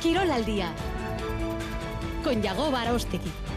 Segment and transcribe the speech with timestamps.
[0.00, 0.72] Quirol al día
[2.24, 3.49] con Yago Barostegui.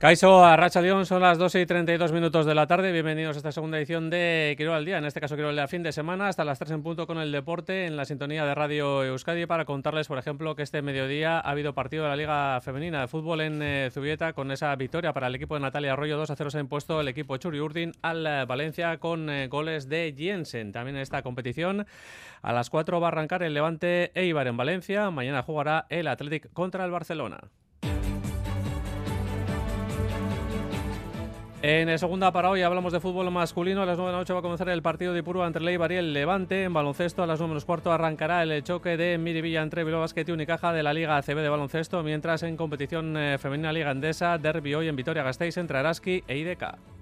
[0.00, 2.90] Caiso a Racha León, son las 12 y 32 minutos de la tarde.
[2.90, 4.96] Bienvenidos a esta segunda edición de Quirol al Día.
[4.96, 7.30] En este caso, Quirol de fin de semana, hasta las 3 en punto con el
[7.30, 11.50] deporte en la sintonía de Radio Euskadi para contarles, por ejemplo, que este mediodía ha
[11.50, 15.26] habido partido de la Liga Femenina de Fútbol en eh, Zubieta con esa victoria para
[15.26, 16.16] el equipo de Natalia Arroyo.
[16.16, 19.48] 2 a 0 se ha impuesto el equipo Churi Urdin al eh, Valencia con eh,
[19.48, 20.72] goles de Jensen.
[20.72, 21.84] También en esta competición,
[22.40, 25.10] a las 4 va a arrancar el Levante Eibar en Valencia.
[25.10, 27.40] Mañana jugará el Athletic contra el Barcelona.
[31.62, 33.82] En segunda para hoy hablamos de fútbol masculino.
[33.82, 35.92] A las 9 de la noche va a comenzar el partido de Ipurua entre Leibar
[35.92, 36.64] y el Levante.
[36.64, 40.24] En baloncesto a las 9 menos cuarto arrancará el choque de Miribilla entre Bilbao Basket
[40.26, 42.02] y Unicaja de la Liga ACB de baloncesto.
[42.02, 46.99] Mientras en competición eh, femenina Liga Andesa, derby hoy en Vitoria-Gasteiz entre Araski e IDK.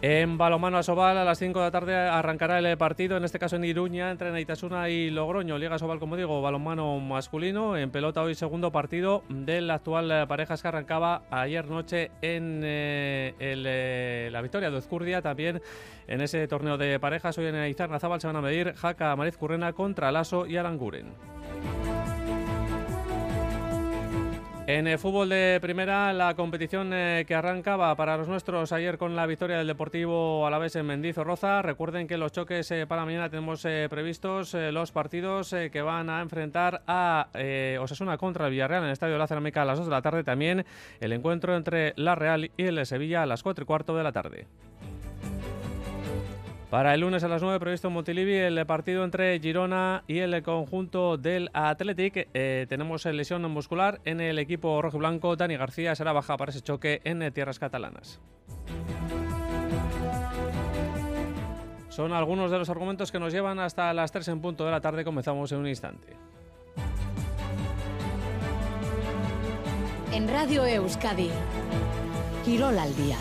[0.00, 3.56] En balomano Sobal a las 5 de la tarde arrancará el partido, en este caso
[3.56, 5.58] en Iruña, entre Naitasuna y Logroño.
[5.58, 7.76] Liga Sobal, como digo, balonmano masculino.
[7.76, 14.28] En pelota hoy segundo partido del actual parejas que arrancaba ayer noche en eh, eh,
[14.30, 15.20] la victoria de Ezcurdia.
[15.20, 15.60] También
[16.06, 19.72] en ese torneo de parejas hoy en Izarnazábal se van a medir Jaca Mariz Currena
[19.72, 21.37] contra Lasso y Aranguren.
[24.68, 29.16] En el fútbol de primera, la competición eh, que arrancaba para los nuestros ayer con
[29.16, 31.62] la victoria del Deportivo Alavés en Mendizorroza.
[31.62, 36.20] Recuerden que los choques eh, para mañana tenemos eh, previstos los partidos que van a
[36.20, 37.28] enfrentar a
[37.80, 40.02] Osasuna contra el Villarreal en el Estadio de la Cerámica a las 2 de la
[40.02, 40.22] tarde.
[40.22, 40.66] También
[41.00, 44.12] el encuentro entre la Real y el Sevilla a las 4 y cuarto de la
[44.12, 44.46] tarde.
[46.70, 50.42] Para el lunes a las 9 previsto en Montilivi el partido entre Girona y el
[50.42, 52.28] conjunto del Athletic.
[52.34, 55.34] Eh, tenemos lesión muscular en el equipo rojo blanco.
[55.34, 58.20] Dani García será baja para ese choque en tierras catalanas.
[61.88, 64.82] Son algunos de los argumentos que nos llevan hasta las 3 en punto de la
[64.82, 65.04] tarde.
[65.04, 66.08] Comenzamos en un instante.
[70.12, 71.30] En Radio Euskadi,
[72.44, 73.16] Quirol al día.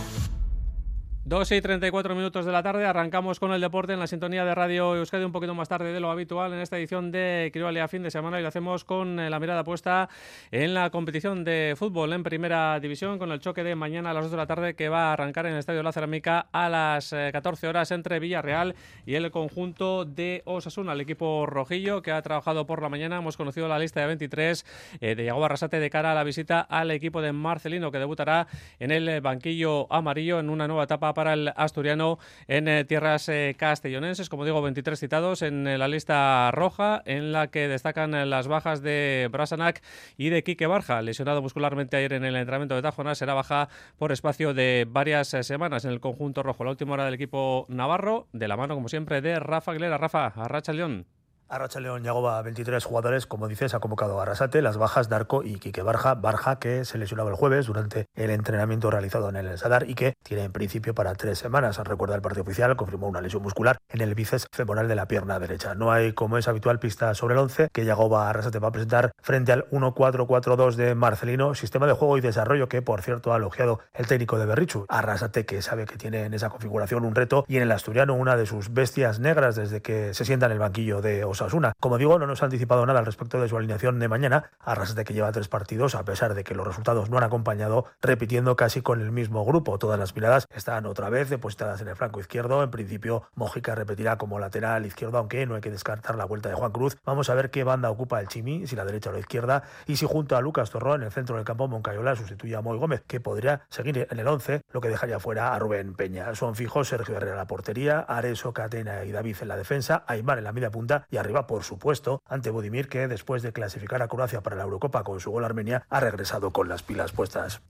[1.27, 4.55] 2 y 34 minutos de la tarde, arrancamos con el deporte en la sintonía de
[4.55, 7.51] Radio Euskadi un poquito más tarde de lo habitual en esta edición de
[7.81, 10.07] a fin de semana y lo hacemos con eh, la mirada puesta
[10.51, 14.23] en la competición de fútbol en primera división con el choque de mañana a las
[14.23, 17.09] 2 de la tarde que va a arrancar en el Estadio La Cerámica a las
[17.09, 22.21] 14 eh, horas entre Villarreal y el conjunto de Osasuna, el equipo rojillo que ha
[22.21, 23.17] trabajado por la mañana.
[23.17, 24.65] Hemos conocido la lista de 23
[25.01, 28.47] eh, de Yago Arrasate de cara a la visita al equipo de Marcelino que debutará
[28.79, 33.55] en el banquillo amarillo en una nueva etapa para el asturiano en eh, tierras eh,
[33.57, 34.29] castellonenses.
[34.29, 38.83] Como digo, 23 citados en eh, la lista roja, en la que destacan las bajas
[38.83, 39.81] de Brasanac
[40.15, 43.67] y de Quique Barja, lesionado muscularmente ayer en el entrenamiento de Tajona, será baja
[43.97, 46.63] por espacio de varias semanas en el conjunto rojo.
[46.63, 49.97] La última hora del equipo navarro, de la mano, como siempre, de Rafa Aguilera.
[49.97, 51.16] Rafa, Arracha León.
[51.49, 55.59] Arracha León Yagoba, 23 jugadores, como dices, ha convocado a Arrasate, las bajas Darko y
[55.59, 56.13] Quique Barja.
[56.15, 60.15] Barja, que se lesionaba el jueves durante el entrenamiento realizado en el Sadar y que
[60.23, 61.77] tiene en principio para tres semanas.
[61.77, 65.39] Recuerda el partido oficial, confirmó una lesión muscular en el bíceps femoral de la pierna
[65.39, 65.73] derecha.
[65.73, 69.11] No hay, como es habitual, pista sobre el 11 que Yagoba Arrasate va a presentar
[69.21, 73.79] frente al 1-4-4-2 de Marcelino, sistema de juego y desarrollo que, por cierto, ha elogiado
[73.93, 74.85] el técnico de Berrichu.
[74.89, 78.35] Arrasate, que sabe que tiene en esa configuración un reto y en el asturiano una
[78.35, 81.73] de sus bestias negras desde que se sienta en el banquillo de Osasuna.
[81.79, 84.51] Como digo, no nos ha anticipado nada al respecto de su alineación de mañana,
[84.95, 88.55] de que lleva tres partidos, a pesar de que los resultados no han acompañado, repitiendo
[88.55, 89.77] casi con el mismo grupo.
[89.77, 92.63] Todas las miradas están otra vez depositadas en el flanco izquierdo.
[92.63, 96.55] En principio, Mojica repetirá como lateral izquierdo, aunque no hay que descartar la vuelta de
[96.55, 96.97] Juan Cruz.
[97.05, 99.97] Vamos a ver qué banda ocupa el Chimi, si la derecha o la izquierda, y
[99.97, 103.03] si junto a Lucas Torró en el centro del campo Moncayola sustituye a Moy Gómez,
[103.07, 106.33] que podría seguir en el 11, lo que dejaría fuera a Rubén Peña.
[106.35, 110.37] Son fijos Sergio Herrera en la portería, Areso, Catena y David en la defensa, Aymar
[110.37, 114.07] en la media punta y arriba, por supuesto, ante Budimir, que después de clasificar a
[114.07, 117.61] Croacia para la Eurocopa con su gol Armenia, ha regresado con las pilas puestas.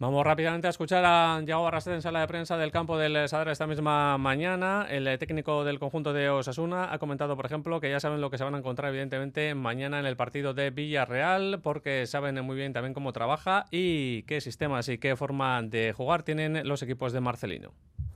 [0.00, 3.48] Vamos rápidamente a escuchar a Yago Arrasete en sala de prensa del campo del Sadar
[3.48, 4.86] esta misma mañana.
[4.90, 8.28] El eh, técnico del conjunto de Osasuna ha comentado, por ejemplo, que ya saben lo
[8.28, 12.56] que se van a encontrar, evidentemente, mañana en el partido de Villarreal, porque saben muy
[12.56, 17.12] bien también cómo trabaja y qué sistemas y qué forma de jugar tienen los equipos
[17.12, 17.72] de Marcelino.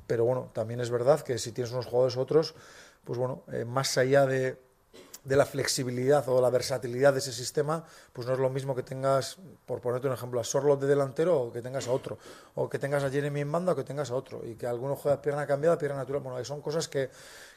[0.08, 2.56] Pero bueno, también es verdad que si tienes unos jugadores otros,
[3.04, 4.58] pues bueno, eh, más allá de
[5.24, 8.82] de la flexibilidad o la versatilidad de ese sistema, pues no es lo mismo que
[8.82, 12.18] tengas, por ponerte un ejemplo, a Sorlot de delantero o que tengas a otro,
[12.54, 14.96] o que tengas a Jeremy en banda o que tengas a otro, y que alguno
[14.96, 16.22] juega pierna cambiada, pierna natural.
[16.22, 17.10] Bueno, son cosas que,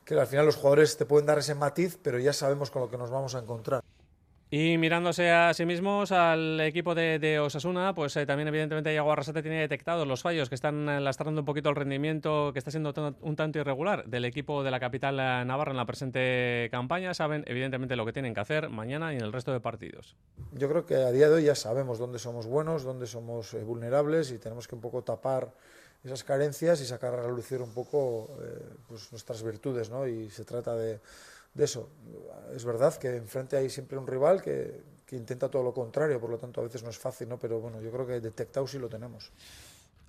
[0.06, 2.90] que al final los jugadores te pueden dar ese matiz, pero ya sabemos con lo
[2.90, 3.82] que nos vamos a encontrar.
[4.54, 9.42] Y mirándose a sí mismos, al equipo de, Osasuna, pues eh, también evidentemente Iago Arrasate
[9.42, 12.94] tiene detectados los fallos que están eh, lastrando un poquito el rendimiento que está siendo
[13.22, 17.14] un tanto irregular del equipo de la capital eh, navarra en la presente campaña.
[17.14, 20.18] Saben evidentemente lo que tienen que hacer mañana y en el resto de partidos.
[20.52, 24.32] Yo creo que a día de hoy ya sabemos dónde somos buenos, dónde somos vulnerables
[24.32, 25.54] y tenemos que un poco tapar
[26.04, 28.28] esas carencias y sacar a relucir un poco
[28.90, 30.06] pues nuestras virtudes, ¿no?
[30.08, 31.00] Y se trata de
[31.54, 31.90] de eso.
[32.56, 36.30] Es verdad que enfrente hay siempre un rival que, que, intenta todo lo contrario, por
[36.30, 37.40] lo tanto a veces no es fácil, ¿no?
[37.40, 39.32] pero bueno, yo creo que detectado sí lo tenemos.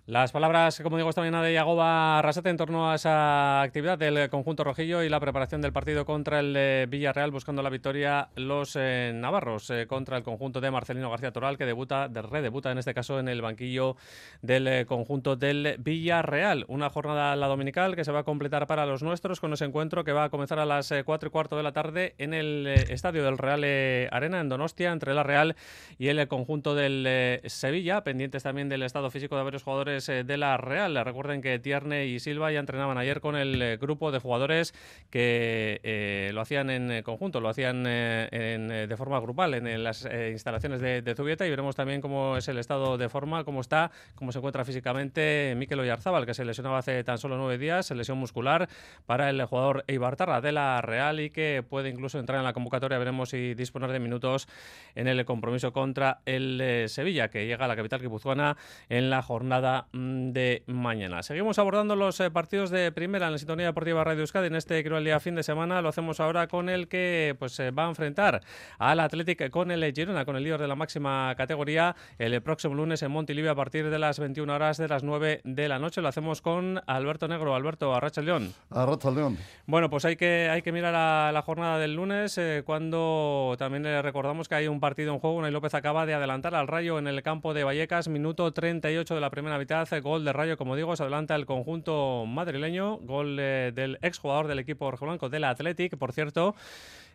[0.07, 4.29] Las palabras, como digo, esta mañana de Yagoba Rasate en torno a esa actividad del
[4.31, 8.75] conjunto rojillo y la preparación del partido contra el eh, Villarreal, buscando la victoria los
[8.75, 12.79] eh, navarros eh, contra el conjunto de Marcelino García Toral, que debuta, de redebuta en
[12.79, 13.95] este caso en el banquillo
[14.41, 16.65] del conjunto del Villarreal.
[16.67, 20.03] Una jornada la dominical que se va a completar para los nuestros con ese encuentro
[20.03, 23.23] que va a comenzar a las 4 y cuarto de la tarde en el estadio
[23.23, 23.63] del Real
[24.11, 25.55] Arena en Donostia, entre la Real
[25.97, 30.37] y el conjunto del Sevilla, pendientes también del estado físico de varios jugadores eh, de
[30.37, 31.05] la Real.
[31.05, 34.75] Recuerden que Tierne y Silva ya entrenaban ayer con el eh, grupo de jugadores
[35.11, 41.15] que eh, lo hacían en conjunto, lo hacían de forma grupal en las instalaciones de,
[41.15, 44.65] Zubieta y veremos también cómo es el estado de forma, cómo está, cómo se encuentra
[44.65, 48.69] físicamente Mikel Oyarzábal, que se lesionaba hace tan solo nueve días, lesión muscular
[49.07, 52.99] para el jugador Eibartarra de la Real y que puede incluso entrar en la convocatoria,
[52.99, 54.49] veremos si disponer de minutos
[54.95, 58.57] en el compromiso contra el Sevilla, que llega a la capital guipuzcoana
[58.89, 61.23] en la jornada Mm, de mañana.
[61.23, 64.83] Seguimos abordando los eh, partidos de primera en la sintonía deportiva Radio Euskadi en este
[64.85, 65.83] creo el día fin de semana.
[65.83, 68.41] Lo hacemos ahora con el que pues se va a enfrentar
[68.79, 73.03] al Athletic con el Girona, con el líder de la máxima categoría, el próximo lunes
[73.03, 76.01] en Montilivia a partir de las 21 horas de las 9 de la noche.
[76.01, 77.55] Lo hacemos con Alberto Negro.
[77.55, 78.53] Alberto, Arracha León.
[78.71, 79.39] Arracha León.
[79.67, 83.83] Bueno, pues hay que, hay que mirar a la jornada del lunes, eh, cuando también
[83.83, 85.37] le recordamos que hay un partido en juego.
[85.37, 89.21] Unai López acaba de adelantar al Rayo en el campo de Vallecas, minuto 38 de
[89.21, 93.39] la primera mitad hace gol de Rayo, como digo, se adelanta el conjunto madrileño, gol
[93.41, 96.55] eh, del exjugador del equipo rojiblanco del Athletic, por cierto,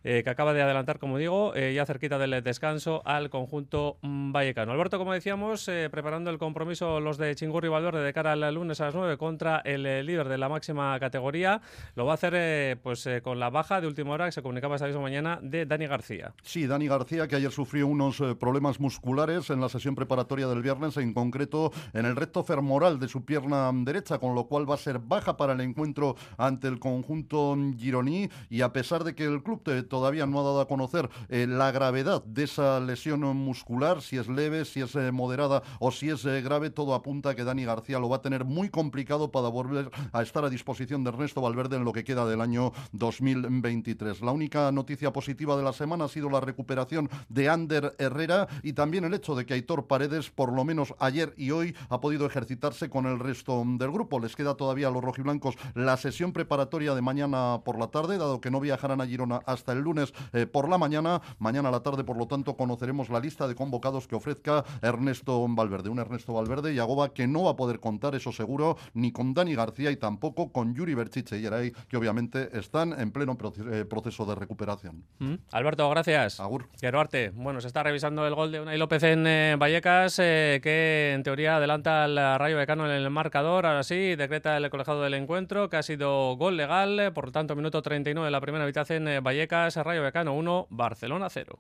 [0.10, 4.72] eh, que acaba de adelantar, como digo, eh, ya cerquita del descanso al conjunto vallecano.
[4.72, 8.80] Alberto, como decíamos, eh, preparando el compromiso los de Chingurri Valverde de cara al lunes
[8.80, 11.60] a las 9 contra el líder de la máxima categoría.
[11.96, 14.88] Lo va a hacer pues con la baja de última hora que se comunicaba esta
[14.88, 16.34] misma mañana de Dani García.
[16.42, 20.96] Sí, Dani García, que ayer sufrió unos problemas musculares en la sesión preparatoria del viernes,
[20.96, 24.78] en concreto en el recto femoral de su pierna derecha, con lo cual va a
[24.78, 28.30] ser baja para el encuentro ante el conjunto gironí.
[28.50, 29.64] Y a pesar de que el club
[29.98, 34.28] todavía no ha dado a conocer eh, la gravedad de esa lesión muscular, si es
[34.28, 37.66] leve, si es eh, moderada o si es eh, grave, todo apunta a que Dani
[37.66, 41.42] García lo va a tener muy complicado para volver a estar a disposición de Ernesto
[41.42, 44.22] Valverde en lo que queda del año 2023.
[44.22, 48.74] La única noticia positiva de la semana ha sido la recuperación de Ander Herrera y
[48.74, 52.28] también el hecho de que Aitor Paredes, por lo menos ayer y hoy, ha podido
[52.28, 54.20] ejercitarse con el resto del grupo.
[54.20, 58.42] Les queda todavía a los rojiblancos la sesión preparatoria de mañana por la tarde, dado
[58.42, 61.22] que no viajarán a Girona hasta el lunes eh, por la mañana.
[61.40, 65.46] Mañana a la tarde, por lo tanto, conoceremos la lista de convocados que ofrezca Ernesto
[65.48, 65.90] Valverde.
[65.90, 69.34] Un Ernesto Valverde y Agoba que no va a poder contar, eso seguro, ni con
[69.34, 73.38] Dani García y tampoco con Yuri Berchiche y Eray, que obviamente están en pleno
[73.72, 75.04] eh, proceso de recuperación.
[75.20, 75.36] Mm.
[75.52, 76.40] Alberto, gracias.
[76.40, 76.68] Agur.
[76.98, 77.32] Arte.
[77.36, 81.58] Bueno, se está revisando el gol de Unai López en eh, Vallecas, que en teoría
[81.58, 83.66] adelanta al Rayo Becano en el marcador.
[83.66, 87.12] Ahora sí, decreta el colegiado del encuentro, que ha sido gol legal.
[87.14, 89.67] Por lo tanto, minuto 39 de la primera mitad en Vallecas.
[89.76, 91.60] Rayo Becano 1, Barcelona 0.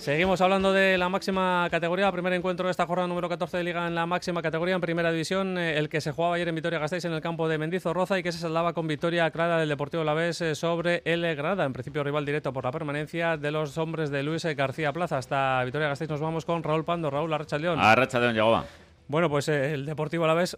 [0.00, 3.86] Seguimos hablando de la máxima categoría, primer encuentro de esta jornada número 14 de Liga
[3.86, 7.04] en la máxima categoría, en primera división, eh, el que se jugaba ayer en Vitoria-Gasteiz
[7.04, 10.40] en el campo de Mendizorroza y que se saldaba con victoria clara del Deportivo Lavés
[10.40, 14.22] eh, sobre el Granada, en principio rival directo por la permanencia de los hombres de
[14.22, 15.18] Luis García Plaza.
[15.18, 17.10] Hasta Vitoria-Gasteiz nos vamos con Raúl Pando.
[17.10, 17.78] Raúl Arracha León.
[17.78, 18.64] Arracha León, llegó.
[19.10, 20.56] Bueno, pues eh, el Deportivo a la vez,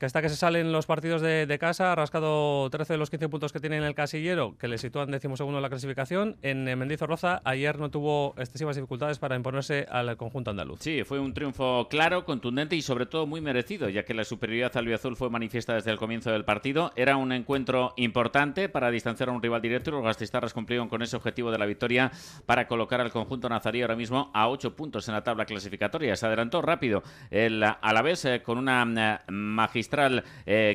[0.00, 3.28] que está que se salen los partidos de, casa, ha rascado 13 de los 15
[3.28, 6.38] puntos que tiene en el casillero, que le sitúan decimosegundo en la clasificación.
[6.40, 10.80] En eh, Mendizorroza ayer no tuvo excesivas dificultades para imponerse al conjunto andaluz.
[10.80, 14.74] Sí, fue un triunfo claro, contundente y sobre todo muy merecido, ya que la superioridad
[14.78, 16.92] al Azul fue manifiesta desde el comienzo del partido.
[16.96, 21.02] Era un encuentro importante para distanciar a un rival directo y los gastistarras cumplieron con
[21.02, 22.10] ese objetivo de la victoria
[22.46, 26.16] para colocar al conjunto nazarí ahora mismo a 8 puntos en la tabla clasificatoria.
[26.16, 30.22] Se adelantó rápido el a la vez con una magistral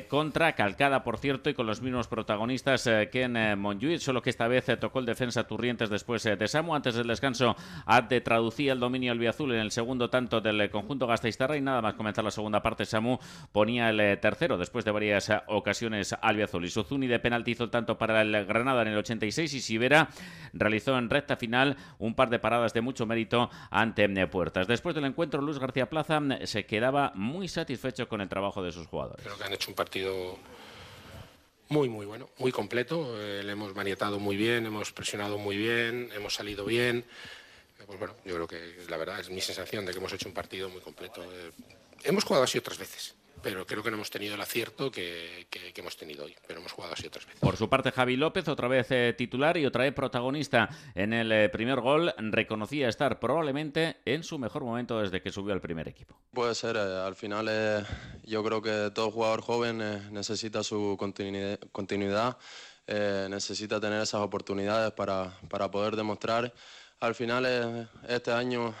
[0.06, 4.48] contra, calcada por cierto, y con los mismos protagonistas que en Montjuic, solo que esta
[4.48, 6.74] vez tocó el defensa Turrientes después de Samu.
[6.74, 7.56] Antes del descanso,
[7.86, 11.94] Ade traducía el dominio albiazul en el segundo tanto del conjunto Gasteiztarra y nada más
[11.94, 13.18] comenzar la segunda parte, Samu
[13.50, 16.66] ponía el tercero después de varias ocasiones albiazul.
[16.66, 20.08] Y Suzuni de penalti hizo el tanto para el Granada en el 86 y Sivera
[20.52, 24.66] realizó en recta final un par de paradas de mucho mérito ante Puertas.
[24.66, 28.86] Después del encuentro, Luis García Plaza se quedaba muy satisfecho con el trabajo de sus
[28.86, 29.24] jugadores.
[29.24, 30.38] Creo que han hecho un partido
[31.68, 33.20] muy, muy bueno, muy completo.
[33.20, 37.04] Eh, le hemos maniatado muy bien, hemos presionado muy bien, hemos salido bien.
[37.86, 40.34] Pues bueno, yo creo que la verdad es mi sensación de que hemos hecho un
[40.34, 41.22] partido muy completo.
[41.22, 41.52] Eh,
[42.04, 43.14] hemos jugado así otras veces
[43.46, 46.94] pero creo que no hemos tenido el acierto que, hemos tenido hoy, pero hemos jugado
[46.94, 47.40] así otras veces.
[47.40, 51.30] Por su parte, Javi López, otra vez eh, titular y otra vez protagonista en el
[51.30, 55.86] eh, primer gol, reconocía estar probablemente en su mejor momento desde que subió al primer
[55.86, 56.18] equipo.
[56.32, 57.86] Puede ser, eh, al final
[58.24, 59.78] yo creo que todo jugador joven
[60.12, 60.96] necesita su
[61.70, 62.38] continuidad,
[63.28, 66.52] necesita tener esas oportunidades para, para poder demostrar
[66.98, 68.74] al final este año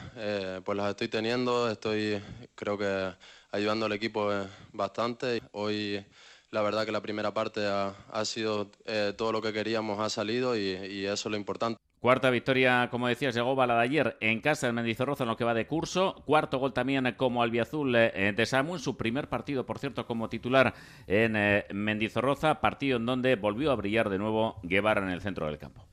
[0.64, 2.20] pues las estoy teniendo, estoy
[2.56, 3.12] creo que
[3.56, 5.42] ayudando al equipo eh, bastante.
[5.52, 6.04] Hoy
[6.50, 10.56] la verdad que la primera parte ha, sido eh, todo lo que queríamos, ha salido
[10.56, 11.80] y, eso es lo importante.
[11.98, 15.44] Cuarta victoria, como decías, llegó bala de ayer en casa del Mendizorroza en lo que
[15.44, 16.22] va de curso.
[16.26, 20.74] Cuarto gol también como albiazul eh, de Samu su primer partido, por cierto, como titular
[21.06, 25.58] en Mendizorroza, partido en donde volvió a brillar de nuevo Guevara en el centro del
[25.58, 25.85] campo.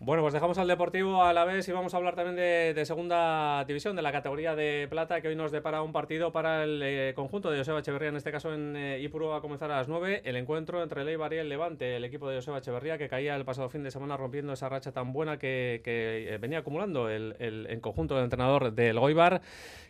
[0.00, 3.64] Bueno, pues dejamos al Deportivo a la vez y vamos a hablar también de, segunda
[3.66, 7.12] división, de la categoría de plata, que hoy nos depara un partido para el eh,
[7.16, 9.88] conjunto de Joseba Echeverría, en este caso en eh, Ipuru va a comenzar a las
[9.88, 13.08] 9, el encuentro entre el Eibar y el Levante, el equipo de Joseba Echeverría, que
[13.08, 17.10] caía el pasado fin de semana rompiendo esa racha tan buena que, eh, venía acumulando
[17.10, 19.42] el, el, conjunto del entrenador del Goibar,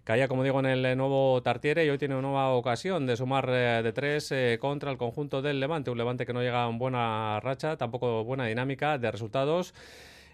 [0.05, 3.47] caía, como digo, en el nuevo Tartiere y hoy tiene una nueva ocasión de sumar
[3.47, 7.76] de tres contra el conjunto del Levante, un Levante que no llega a buena racha,
[7.76, 9.75] tampoco buena dinámica de resultados.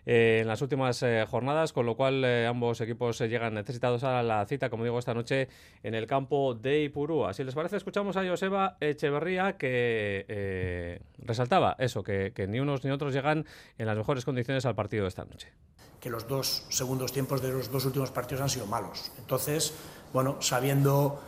[0.07, 4.23] Eh, en las últimas eh, jornadas, con lo cual eh, ambos equipos llegan necesitados a
[4.23, 5.49] la cita, como digo, esta noche
[5.83, 7.33] en el campo de Ipurúa.
[7.33, 13.15] Si les parece, escuchamos a Joseba Echeverría que resaltaba eso, que, ni unos ni otros
[13.15, 13.47] llegan
[13.79, 15.53] en las mejores condiciones al partido de esta noche.
[16.01, 19.11] Que los dos segundos tiempos de los dos últimos partidos han sido malos.
[19.19, 19.73] Entonces,
[20.13, 21.23] bueno, sabiendo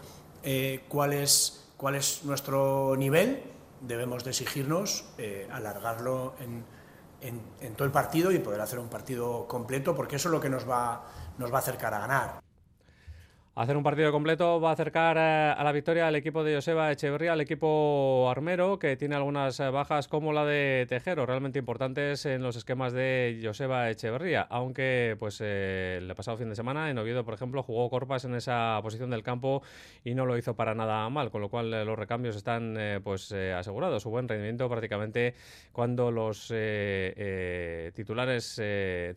[0.89, 3.43] cuál, es, cuál es nuestro nivel,
[3.81, 5.07] debemos de exigirnos
[5.51, 6.76] alargarlo en
[7.29, 10.49] en, todo el partido y poder hacer un partido completo, porque eso es lo que
[10.49, 11.05] nos va,
[11.39, 12.46] nos va a acercar a ganar.
[13.57, 16.93] Hacer un partido completo va a acercar eh, a la victoria al equipo de Joseba
[16.93, 22.27] Echeverría, al equipo armero, que tiene algunas eh, bajas como la de Tejero, realmente importantes
[22.27, 24.43] en los esquemas de Joseba Echeverría.
[24.43, 28.35] Aunque pues eh, el pasado fin de semana en Oviedo, por ejemplo, jugó Corpas en
[28.35, 29.63] esa posición del campo
[30.05, 34.03] y no lo hizo para nada mal, con lo cual los recambios están pues asegurados.
[34.03, 35.35] Su buen rendimiento prácticamente
[35.73, 36.53] cuando los
[37.95, 38.61] titulares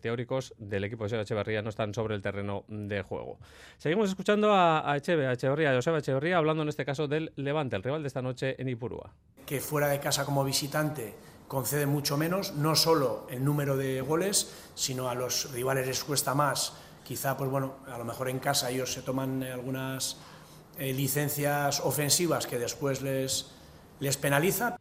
[0.02, 3.38] teóricos del equipo de Joseba Echeverría no están sobre el terreno de juego.
[3.78, 7.08] Seguimos escuchando escuchando a, a Echeve, a Echeverría, a Joseba Echeverría, hablando en este caso
[7.08, 9.12] del Levante, el rival de esta noche en Ipurúa.
[9.44, 11.16] Que fuera de casa como visitante
[11.48, 16.36] concede mucho menos, no solo el número de goles, sino a los rivales les cuesta
[16.36, 16.74] más.
[17.04, 20.18] Quizá, pues bueno, a lo mejor en casa ellos se toman algunas
[20.78, 23.48] eh, licencias ofensivas que después les,
[24.00, 24.78] les penaliza.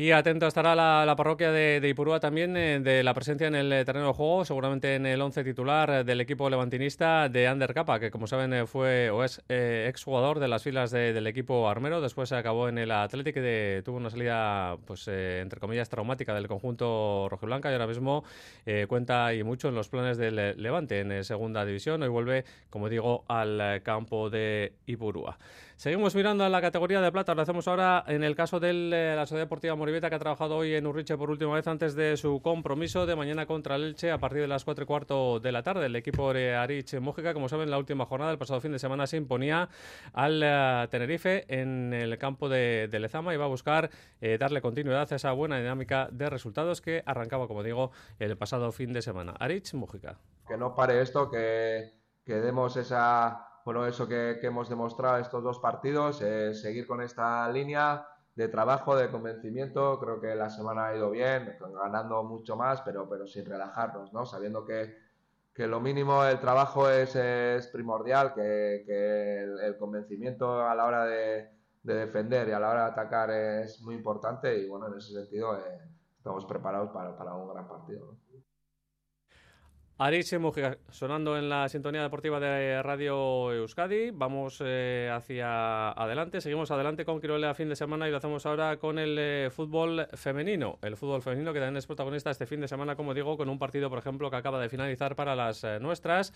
[0.00, 3.84] Y atento estará la, parroquia de, Ipurúa también eh, de la presencia en el eh,
[3.84, 8.00] terreno de juego, seguramente en el once titular eh, del equipo levantinista de Ander Capa,
[8.00, 12.36] que como saben fue o es exjugador de las filas del equipo armero, después se
[12.36, 17.68] acabó en el Athletic y tuvo una salida, pues entre comillas, traumática del conjunto rojiblanca
[17.68, 18.24] y ahora mismo
[18.88, 22.02] cuenta y mucho en los planes del Levante en segunda división.
[22.02, 25.36] Hoy vuelve, como digo, al campo de Ipurúa.
[25.80, 27.34] Seguimos mirando a la categoría de plata.
[27.34, 28.74] Lo hacemos ahora en el caso de
[29.16, 32.18] la Sociedad Deportiva Moribeta, que ha trabajado hoy en Urriche por última vez antes de
[32.18, 35.52] su compromiso de mañana contra el Elche a partir de las 4 y cuarto de
[35.52, 35.86] la tarde.
[35.86, 39.06] El equipo de Arich Mújica, como saben, la última jornada, el pasado fin de semana,
[39.06, 39.70] se imponía
[40.12, 43.88] al eh, Tenerife en el campo de, Lezama y va a buscar
[44.20, 48.70] eh, darle continuidad a esa buena dinámica de resultados que arrancaba, como digo, el pasado
[48.70, 49.32] fin de semana.
[49.38, 50.18] Arich Mújica.
[50.46, 51.94] Que no pare esto, que
[52.26, 58.06] demos esa bueno, eso que, hemos demostrado estos dos partidos, es seguir con esta línea
[58.34, 59.98] de trabajo, de convencimiento.
[59.98, 64.24] Creo que la semana ha ido bien, ganando mucho más, pero, pero sin relajarnos, ¿no?
[64.26, 65.10] Sabiendo que,
[65.56, 71.50] lo mínimo del trabajo es, es primordial, que, el, convencimiento a la hora de,
[71.82, 75.56] defender y a la hora de atacar es muy importante y bueno, en ese sentido
[75.58, 75.80] eh,
[76.16, 78.16] estamos preparados para, para un gran partido.
[80.02, 84.10] Aritz Mujica, sonando en la sintonía deportiva de Radio Euskadi.
[84.12, 88.78] Vamos eh, hacia adelante, seguimos adelante con Quirolea fin de semana y lo hacemos ahora
[88.78, 90.78] con el eh, fútbol femenino.
[90.80, 93.58] El fútbol femenino que también es protagonista este fin de semana, como digo, con un
[93.58, 96.32] partido, por ejemplo, que acaba de finalizar para las eh, nuestras.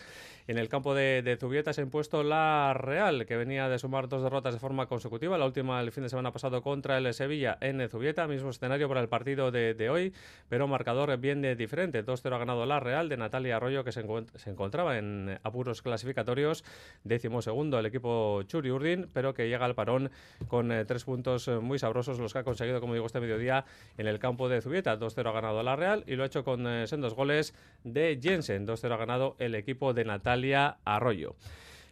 [0.47, 4.11] En el campo de, de, Zubieta se ha impuesto la Real, que venía de sumar
[4.11, 5.39] dos derrotas de forma consecutiva.
[5.39, 9.01] La última el fin de semana pasado contra el Sevilla en Zubieta, mismo escenario para
[9.01, 10.13] el partido de, de hoy,
[10.51, 12.05] pero marcador bien de diferente.
[12.05, 14.05] 2-0 ha ganado la Real de Natalia Arroyo, que se,
[14.37, 16.65] se encontraba en apuros clasificatorios,
[17.05, 20.11] décimo segundo el equipo Churi Urdin, pero que llega al parón
[20.49, 23.65] con eh, tres puntos eh, muy sabrosos, los que ha conseguido, como digo, este mediodía
[23.99, 24.99] en el campo de Zubieta.
[24.99, 28.67] 2-0 ha ganado la Real y lo ha hecho con eh, sendos goles de Jensen.
[28.67, 31.37] 2-0 ha ganado el equipo de Natalia Arroyo.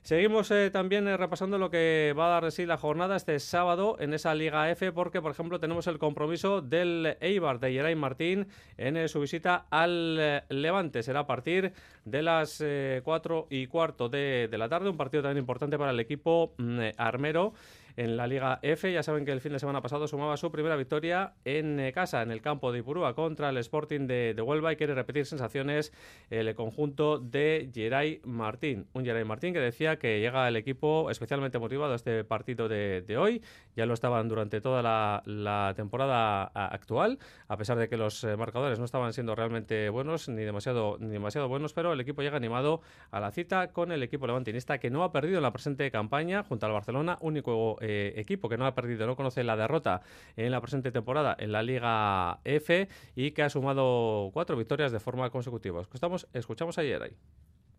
[0.02, 3.38] Seguimos eh, también eh, repasando lo que va a dar de sí la jornada este
[3.38, 7.94] sábado en esa Liga F, porque, por ejemplo, tenemos el compromiso del Eibar de Geray
[7.94, 11.04] Martín en eh, su visita al Levante.
[11.04, 11.72] Será a partir
[12.04, 12.60] de las
[13.04, 17.52] 4 y cuarto de, la tarde, un partido también importante para el equipo mm, armero
[17.96, 18.92] en la Liga F.
[18.92, 22.22] Ya saben que el fin de semana pasado sumaba su primera victoria en eh, casa,
[22.22, 25.92] en el campo de Ipurúa, contra el Sporting de, de, Huelva y quiere repetir sensaciones
[26.30, 28.86] el conjunto de Geray Martín.
[28.92, 33.02] Un Geray Martín que decía que llega el equipo especialmente motivado a este partido de,
[33.02, 33.42] de hoy.
[33.76, 37.18] Ya lo estaban durante toda la, la, temporada actual,
[37.48, 41.08] a pesar de que los eh, marcadores no estaban siendo realmente buenos ni demasiado, ni
[41.08, 44.90] demasiado buenos, pero el equipo llega animado a la cita con el equipo levantinista que
[44.90, 48.64] no ha perdido en la presente campaña junto al Barcelona, único eh, equipo que no
[48.64, 50.00] ha perdido, no conoce la derrota
[50.36, 55.00] en la presente temporada en la Liga F y que ha sumado cuatro victorias de
[55.00, 55.82] forma consecutiva.
[55.82, 57.16] Escuchamos, escuchamos ayer ahí.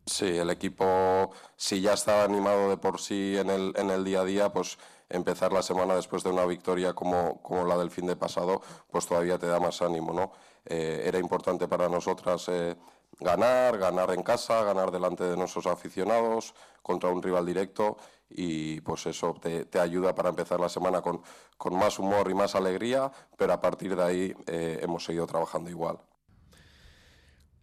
[0.05, 4.19] Sí, el equipo, si ya estaba animado de por sí en el, en el día
[4.19, 4.77] a día, pues
[5.10, 9.07] empezar la semana después de una victoria como, como la del fin de pasado, pues
[9.07, 10.33] todavía te da más ánimo, ¿no?
[10.65, 12.75] Eh, era importante para nosotras eh,
[13.20, 17.98] ganar, ganar en casa, ganar delante de nuestros aficionados, contra un rival directo
[18.29, 21.22] y pues eso te, ayuda para empezar la semana con,
[21.58, 25.70] con, más humor y más alegría, pero a partir de ahí eh, hemos seguido trabajando
[25.70, 26.00] igual.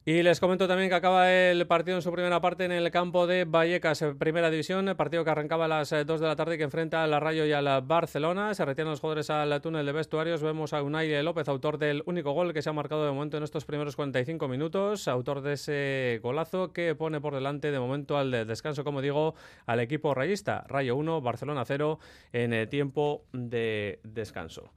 [0.07, 3.27] Y les comento también que acaba el partido en su primera parte en el campo
[3.27, 6.65] de Vallecas, primera división, el partido que arrancaba a las 2 de la tarde que
[6.65, 8.55] enfrenta al Rayo y al Barcelona.
[8.55, 10.43] Se retiran los jugadores al túnel de vestuarios.
[10.43, 13.43] Vemos a Unai López, autor del único gol que se ha marcado de momento en
[13.43, 18.31] estos primeros 45 minutos, autor de ese golazo que pone por delante de momento al
[18.47, 19.35] descanso, como digo,
[19.67, 20.65] al equipo rayista.
[20.67, 21.99] Rayo 1, Barcelona 0
[22.33, 24.73] en tiempo de descanso.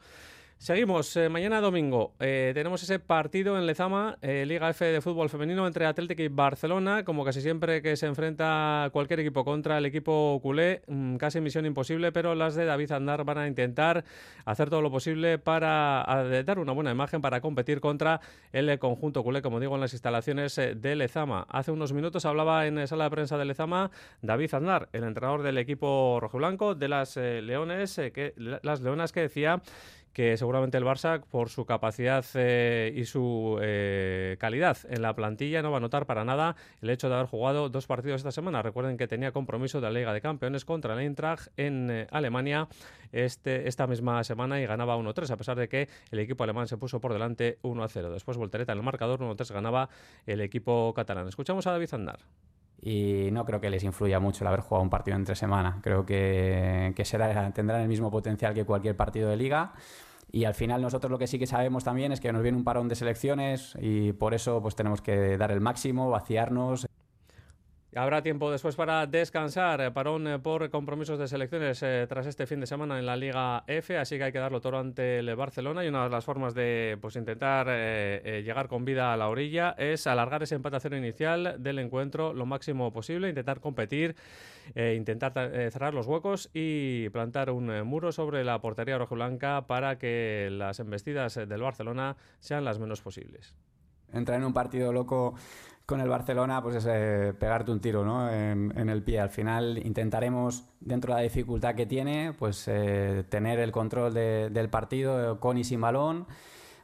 [0.63, 5.28] Seguimos, eh, mañana domingo eh, tenemos ese partido en Lezama, eh, Liga F de fútbol
[5.28, 9.86] femenino entre Atlético y Barcelona, como casi siempre que se enfrenta cualquier equipo contra el
[9.86, 14.06] equipo culé, mmm, casi misión imposible, pero las de David Andar van a intentar
[14.45, 16.06] hacer todo lo posible para
[16.45, 18.21] dar una buena imagen para competir contra
[18.54, 21.45] el conjunto culé, como digo, en las instalaciones de Lezama.
[21.49, 25.58] Hace unos minutos hablaba en sala de prensa de Lezama David Andar, el entrenador del
[25.58, 29.62] equipo rojiblanco de las Leones, que, las Leonas que decía
[30.13, 35.62] que seguramente el Barça, por su capacidad eh, y su eh, calidad en la plantilla,
[35.62, 38.62] no va a notar para nada el hecho de haber jugado dos partidos esta semana.
[38.62, 42.67] Recuerden que tenía compromiso de la Liga de Campeones contra el Eintracht en eh, Alemania
[43.12, 46.78] este, esta misma semana y ganaba 1-3, a pesar de que el equipo alemán se
[46.78, 48.12] puso por delante 1-0.
[48.12, 49.89] Después voltereta en el marcador, 1-3 ganaba
[50.28, 51.28] el equipo catalán.
[51.28, 52.19] Escuchamos a David Zandar
[52.86, 55.80] y no creo que les influya mucho el haber jugado un partido entre semana.
[55.82, 59.74] Creo que, será, tendrán el mismo potencial que cualquier partido de liga.
[60.32, 62.63] Y al final nosotros lo que sí que sabemos también es que nos viene un
[62.63, 66.88] parón de selecciones y por eso pues tenemos que dar el máximo, vaciarnos.
[67.96, 72.48] Habrá tiempo después para descansar, eh, parón eh, por compromisos de selecciones eh, tras este
[72.48, 75.36] fin de semana en la Liga F, así que hay que darlo todo ante el
[75.36, 79.76] Barcelona y una de las formas de pues, intentar llegar con vida a la orilla
[79.78, 84.16] es alargar ese cero inicial del encuentro lo máximo posible, intentar competir,
[84.76, 85.34] intentar
[85.72, 91.36] cerrar los huecos y plantar un muro sobre la portería rojiblanca para que las embestidas
[91.36, 93.56] del Barcelona sean las menos posibles.
[94.14, 95.34] Entrar en un partido loco
[95.86, 98.30] con el Barcelona, pues es eh, pegarte un tiro ¿no?
[98.32, 99.19] en, el pie.
[99.19, 104.50] Al final intentaremos, dentro de la dificultad que tiene, pues eh, tener el control de,
[104.50, 106.26] del partido con y sin balón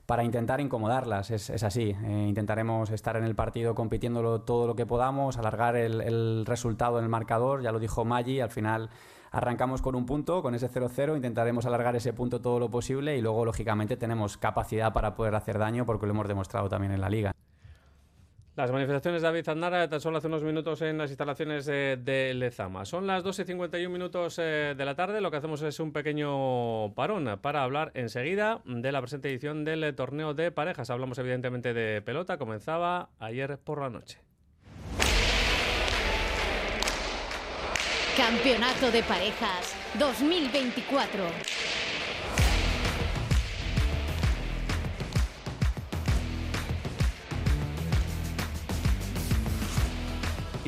[0.05, 1.31] para intentar incomodarlas.
[1.31, 1.95] Es, así.
[2.03, 6.97] Eh, intentaremos estar en el partido compitiéndolo todo lo que podamos, alargar el, el resultado
[6.97, 7.61] en el marcador.
[7.61, 8.89] Ya lo dijo Maggi, al final
[9.31, 13.21] arrancamos con un punto, con ese 0-0, intentaremos alargar ese punto todo lo posible y
[13.21, 17.09] luego, lógicamente, tenemos capacidad para poder hacer daño porque lo hemos demostrado también en la
[17.09, 17.31] liga.
[18.59, 22.83] Las manifestaciones de David Aznar tan solo hace unos minutos en las instalaciones de Lezama.
[22.83, 25.21] Son las 12.51 minutos eh, de la tarde.
[25.21, 29.95] Lo que hacemos es un pequeño parón para hablar enseguida de la presente edición del
[29.95, 30.89] torneo de parejas.
[30.89, 32.37] Hablamos evidentemente de pelota.
[32.37, 34.19] Comenzaba ayer por la noche.
[38.17, 41.23] Campeonato de Parejas 2024.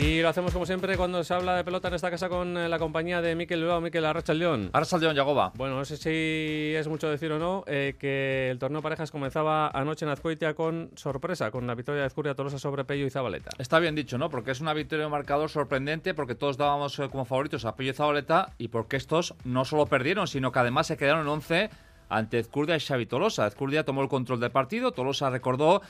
[0.01, 2.67] Y lo hacemos como siempre cuando se habla de pelota en esta casa con eh,
[2.67, 4.71] la compañía de Miquel Bilbao, Miquel Arracha León.
[4.73, 5.51] Arracha León, Yagoba.
[5.53, 9.69] Bueno, no sé si es mucho decir o no eh, que el torneo parejas comenzaba
[9.69, 13.51] anoche en Azcoitia con sorpresa, con la victoria de Azcuria Tolosa sobre Pello y Zabaleta.
[13.59, 14.31] Está bien dicho, ¿no?
[14.31, 17.91] Porque es una victoria de marcador sorprendente porque todos dábamos eh, como favoritos a Pello
[17.91, 21.69] y Zabaleta y porque estos no solo perdieron, sino que además se quedaron en 11
[22.11, 23.47] ante Ezcurdia y Xavi Tolosa.
[23.47, 25.81] Ezcurdia tomó el control del partido, Tolosa recordó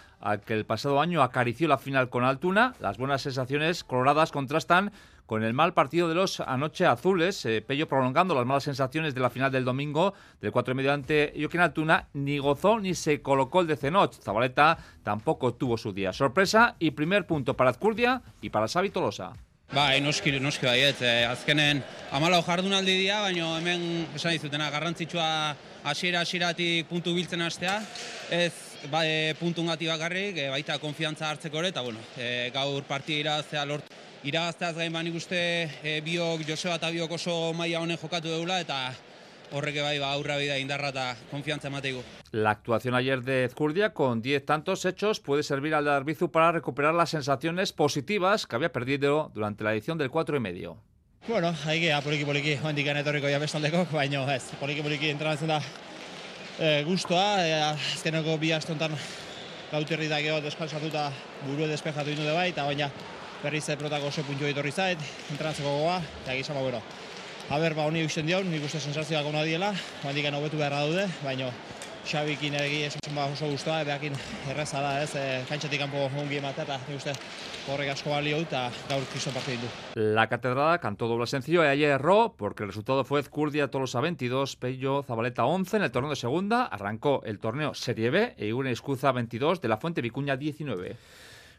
[0.45, 2.75] que el pasado año acarició la final con Altuna.
[2.79, 4.91] Las buenas sensaciones coloradas contrastan
[5.25, 9.21] con el mal partido de los anoche azules, eh, Pello prolongando las malas sensaciones de
[9.21, 13.21] la final del domingo del 4 y medio ante Joaquín Altuna, ni gozó ni se
[13.21, 14.13] colocó el de Cenoch.
[14.13, 16.11] Zabaleta tampoco tuvo su día.
[16.13, 19.33] Sorpresa y primer punto para Ezcurdia y para Xavi Tolosa.
[19.73, 21.01] Bai, noski, noski baiet.
[21.01, 21.79] Eh, azkenen
[22.11, 27.79] amalau jardunaldi dira, baina hemen esan dizutena garrantzitsua hasiera hasieratik puntu biltzen hastea.
[28.29, 28.53] Ez
[28.89, 33.19] ba, e, puntu ngati bakarrik, e, baita konfiantza hartzeko ere, eta bueno, e, gaur partida
[33.19, 35.39] iraztea lort iragazteaz gain banik uste
[35.83, 38.91] e, biok, Joseba eta biok oso maila honen jokatu deula, eta
[39.51, 42.03] horrek bai ba, aurra bida indarra eta konfiantza emateigu.
[42.31, 46.93] La actuación ayer de Ezcurdia con 10 tantos hechos puede servir al Darbizu para recuperar
[46.93, 50.90] las sensaciones positivas que había perdido durante la edición del 4 y medio.
[51.27, 52.55] Bueno, haigea poliki poliki.
[52.65, 55.59] Handik etorriko ja bestaldeko, baina ez, poliki poliki entrenatzen da
[56.57, 58.95] e, gustoa, e, azkeneko bi astontan
[59.69, 61.11] gauterri da gero deskalsatuta
[61.43, 62.89] buru despejatu indu de bai, eta baina
[63.43, 64.97] berriz protako oso puntu etorri zait,
[65.29, 66.81] entrenatzeko gogoa, eta gizama, ba, bueno,
[67.51, 71.51] Aber, ba, honi usten dion, nik uste sensazioak ona diela, handik hobetu beharra dude, baina
[73.15, 73.45] Ba oso
[74.49, 77.13] erraza da, ez, e, kantxatik kanpo ongi ematea, eta uste
[77.69, 79.69] horrek asko balio eta gaur kristo partidu du.
[80.15, 84.55] La catedrada cantó doble sencillo y ayer erró porque el resultado fue Ezcurdia Tolosa 22,
[84.55, 88.71] Pello Zabaleta 11 en el torneo de segunda, arrancó el torneo Serie B e Igune
[88.71, 90.95] Escuza 22 de la Fuente Vicuña 19.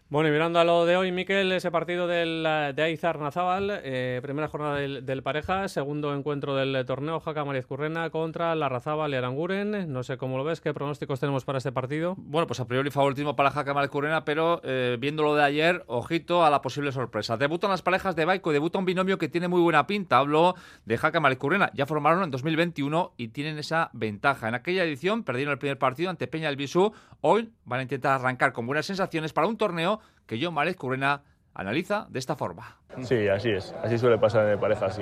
[0.09, 4.21] Bueno, y mirando a lo de hoy, Miquel, ese partido del, de Aizar Nazábal, eh,
[4.23, 9.91] primera jornada del, pareja, segundo encuentro del torneo, Jaca Currena contra la Razábal y Aranguren.
[9.91, 12.15] No sé cómo lo ves, ¿qué pronósticos tenemos para este partido?
[12.19, 16.45] Bueno, pues a priori favoritismo para Jaca Currena, pero eh, viendo lo de ayer, ojito
[16.45, 17.39] a la posible sorpresa.
[17.39, 20.19] Debutan las parejas de Baico, debuta un binomio que tiene muy buena pinta.
[20.19, 21.71] Hablo de Jaca Currena.
[21.73, 24.47] Ya formaron en 2021 y tienen esa ventaja.
[24.47, 26.93] En aquella edición perdieron el primer partido ante Peña del Bisú.
[27.23, 31.23] Hoy van a intentar arrancar con buenas sensaciones para un torneo que John Márez Currena
[31.55, 32.79] analiza de esta forma.
[33.03, 33.75] Sí, así es.
[33.83, 34.99] Así suele pasar en parejas.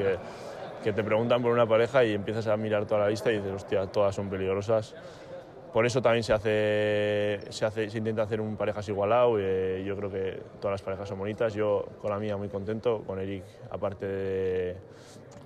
[0.83, 3.53] Que, te preguntan por una pareja y empiezas a mirar toda la lista y dices,
[3.53, 4.95] hostia, todas son peligrosas.
[5.73, 9.39] Por eso también se hace, se, hace, se intenta hacer un parejas igualado.
[9.39, 11.55] Y, yo creo que todas las parejas son bonitas.
[11.55, 13.03] Yo con la mía muy contento.
[13.07, 14.77] Con Eric, aparte de,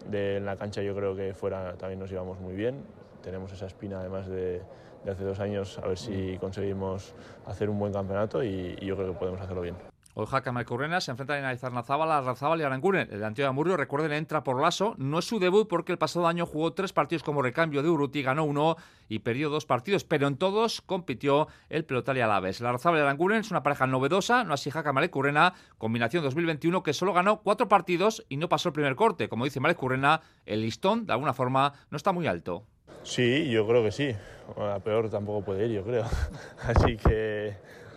[0.08, 2.82] de en la cancha, yo creo que fuera también nos llevamos muy bien.
[3.22, 4.62] Tenemos esa espina además de,
[5.04, 7.14] de hace dos años, a ver si conseguimos
[7.46, 9.76] hacer un buen campeonato y, y yo creo que podemos hacerlo bien.
[10.16, 13.08] Hoy Jaca Marcurrena se enfrentan a Izarnazábal, Razábal y Aranguren.
[13.10, 14.94] El de Antonio Amurrio, recuerden, entra por Lasso.
[14.96, 18.22] No es su debut porque el pasado año jugó tres partidos como recambio de Uruti,
[18.22, 18.76] ganó uno
[19.08, 22.60] y perdió dos partidos, pero en todos compitió el pelotari Alaves.
[22.60, 26.92] La Razábal y Aranguren es una pareja novedosa, no así Jaca Currena, combinación 2021 que
[26.92, 29.28] solo ganó cuatro partidos y no pasó el primer corte.
[29.28, 32.68] Como dice Currena, el listón de alguna forma no está muy alto.
[33.04, 34.16] Sí, yo creo que sí.
[34.58, 36.04] a peor tampoco puede ir, yo creo.
[36.66, 37.52] Así que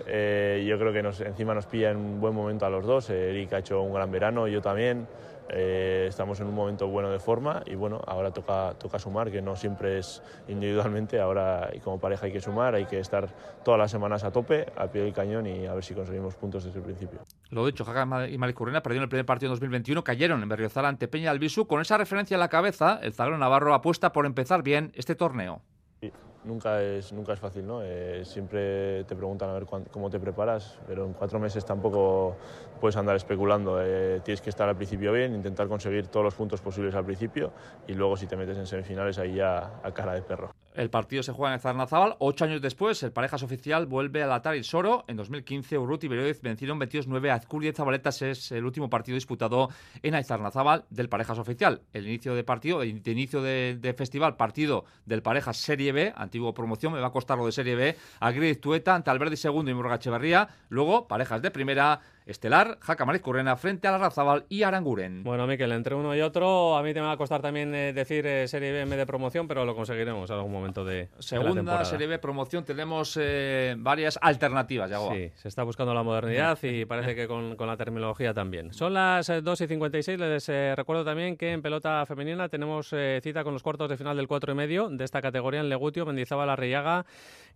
[0.06, 3.10] eh, yo creo que nos, encima nos pilla en un buen momento a los dos.
[3.10, 5.08] Eric ha hecho un gran verano, yo también.
[5.50, 9.42] Eh, estamos en un momento bueno de forma y bueno, ahora toca, toca sumar, que
[9.42, 13.28] no siempre es individualmente, ahora y como pareja hay que sumar, hay que estar
[13.64, 16.64] todas las semanas a tope, al pie del cañón y a ver si conseguimos puntos
[16.64, 17.20] desde el principio.
[17.50, 21.08] Lo dicho, Jaca y Malicurrena perdieron el primer partido en 2021, cayeron en Berriozar ante
[21.08, 21.68] Peña Albisu.
[21.68, 25.62] Con esa referencia en la cabeza, el zaguero Navarro apuesta por empezar bien este torneo
[26.48, 27.82] nunca es, nunca es fácil, ¿no?
[27.84, 32.36] Eh, siempre te preguntan a ver cómo te preparas, pero en cuatro meses tampoco
[32.80, 33.80] puedes andar especulando.
[33.82, 37.52] Eh, tienes que estar al principio bien, intentar conseguir todos los puntos posibles al principio
[37.88, 40.52] y luego si te metes en semifinales ahí ya a cara de perro.
[40.78, 42.18] El partido se juega en Zarnazábal.
[42.20, 45.06] Ocho años después, el Parejas Oficial vuelve a latar el Soro.
[45.08, 48.22] En 2015, Urruti y Berioez vencieron 22-9 a Azcurdia y Zabaletas.
[48.22, 49.70] Es el último partido disputado
[50.04, 51.82] en Aizarnazábal del Parejas Oficial.
[51.94, 56.93] El inicio de partido, de inicio de, festival, partido del Parejas Serie B, antiguo promoción,
[56.93, 59.95] me va a costar lo de Serie B, a Tueta ante Alberdi segundo y Morga
[59.95, 60.47] Echeverría.
[60.69, 65.24] Luego, Parejas de primera, estelar, Jaca Currena frente a la Razabal y Aranguren.
[65.24, 68.26] Bueno, Miquel, entre uno y otro, a mí te va a costar también eh, decir
[68.28, 72.20] eh, Serie B de promoción, pero lo conseguiremos en algún momento de, Segunda Serie B
[72.20, 77.28] promoción, tenemos eh, varias alternativas, ya Sí, se está buscando la modernidad y parece que
[77.28, 78.74] con, la terminología también.
[78.74, 83.54] Son las 2 y 56, les recuerdo también que en pelota femenina tenemos cita con
[83.54, 87.06] los cuartos de final del 4 y medio de esta categoría en Legutio, Mendizábal, Arriaga,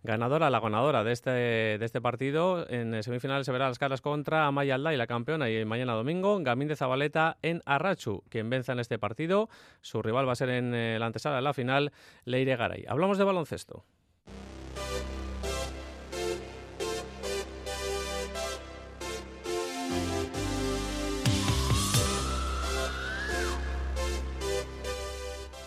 [0.02, 2.68] ganadora, la ganadora de este, de este partido.
[2.68, 6.38] En semifinales se verá las caras contra Amaya Alda y la campeona y mañana domingo
[6.40, 8.22] Gamín de Zabaleta en Arrachu.
[8.28, 9.48] Quien venza en este partido,
[9.80, 11.92] su rival va a ser en eh, la antesala de la final,
[12.24, 12.84] Leire Garay.
[12.88, 13.84] Hablamos de baloncesto.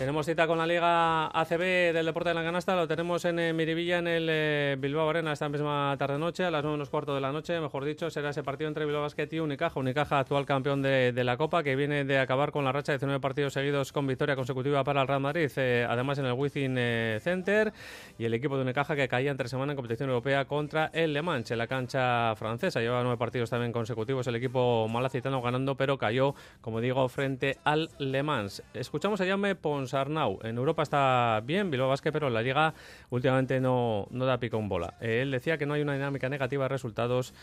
[0.05, 3.53] Tenemos cita con la Liga ACB del Deporte de la Canasta, lo tenemos en eh,
[3.53, 7.21] Miribilla, en el eh, Bilbao Arena, esta misma tarde-noche, a las 9 menos cuarto de
[7.21, 9.79] la noche, mejor dicho, será ese partido entre Bilbao Basket y Unicaja.
[9.79, 13.19] Unicaja, actual campeón de, la Copa, que viene de acabar con la racha de 19
[13.19, 16.75] partidos seguidos con victoria consecutiva para el Real Madrid, eh, además en el Wizzing
[17.19, 17.73] Center,
[18.19, 21.23] y el equipo de Unicaja que caía entre semana en competición europea contra el Le
[21.23, 22.79] Mans, en la cancha francesa.
[22.79, 27.89] Lleva nueve partidos también consecutivos el equipo malacitano ganando, pero cayó, como digo, frente al
[27.97, 28.61] Le Mans.
[28.75, 30.39] Escuchamos a Jaume Pons Arnau.
[30.43, 32.73] En Europa está bien, Bilbao Basket, pero en la Liga
[33.09, 34.95] últimamente no, no da pico en bola.
[34.99, 37.33] Él decía que no hay una dinámica negativa de resultados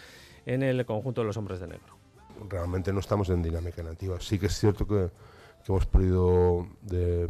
[0.46, 1.96] en el conjunto de los hombres de negro.
[2.48, 4.20] Realmente no estamos en dinámica negativa.
[4.20, 5.10] Sí que es cierto que,
[5.68, 7.28] hemos perdido de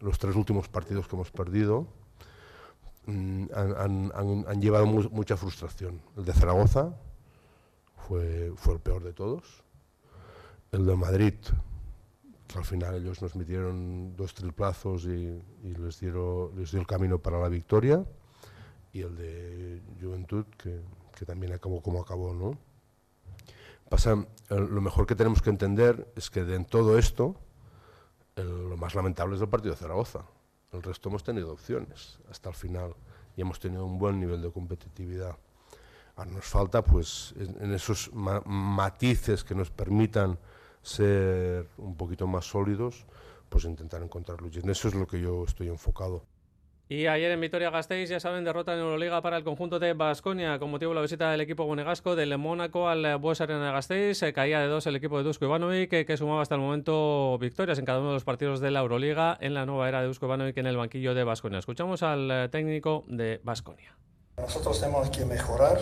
[0.00, 1.86] los tres últimos partidos que hemos perdido.
[3.06, 6.00] Mm, han, llevado mucha frustración.
[6.16, 6.94] El de Zaragoza
[7.96, 9.64] fue, fue el peor de todos.
[10.72, 11.34] El de Madrid
[12.58, 17.40] al final ellos nos metieron dos triplazos y, les, dieron, les dio el camino para
[17.40, 18.04] la victoria
[18.92, 20.80] y el de Juventud que,
[21.26, 22.56] también acabó como acabó, ¿no?
[23.90, 27.36] Pasa, lo mejor que tenemos que entender es que de en todo esto
[28.36, 30.24] lo más lamentable es el partido de Zaragoza.
[30.72, 32.94] El resto hemos tenido opciones hasta el final
[33.36, 35.36] y hemos tenido un buen nivel de competitividad.
[36.16, 40.38] Ahora nos falta, pues, en, esos matices que nos permitan
[40.82, 43.06] ser un poquito más sólidos,
[43.48, 44.48] pues intentar encontrarlo.
[44.52, 46.24] Y en eso es lo que yo estoy enfocado.
[46.90, 50.72] Y ayer en Vitoria-Gasteiz, ya saben, derrota en Euroliga para el conjunto de Basconia con
[50.72, 54.18] motivo de la visita del equipo monegasco del Mónaco al Bues Arena Gasteiz.
[54.18, 57.38] Se caía de dos el equipo de Dusko Ivanovic, que, que, sumaba hasta el momento
[57.38, 60.08] victorias en cada uno de los partidos de la Euroliga en la nueva era de
[60.08, 61.60] Dusko Ivanovic en el banquillo de Basconia.
[61.60, 63.96] Escuchamos al eh, técnico de Basconia.
[64.36, 65.78] Nosotros tenemos que mejorar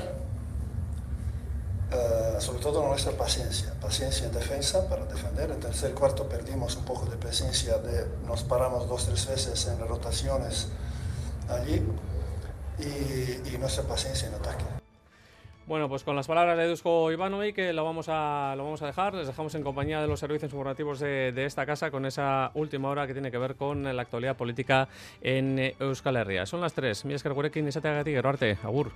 [1.90, 5.51] eh, sobre todo nuestra paciencia, paciencia en defensa para defender.
[5.51, 9.79] En tercer cuarto perdimos un poco de presencia, de, nos paramos dos tres veces en
[9.88, 10.68] rotaciones
[11.48, 11.83] allí
[12.79, 14.64] y, nuestra paciencia en ataque.
[15.66, 18.87] Bueno, pues con las palabras de Dusko Ivanovic que lo vamos a lo vamos a
[18.87, 22.53] dejar, les dejamos en compañía de los servicios informativos de, de, esta casa con esa
[22.55, 24.88] última hora que tiene que ver con la actualidad política
[25.20, 26.46] en Euskal Herria.
[26.46, 27.05] Son las tres.
[27.05, 28.92] Mi es que y se te Agur.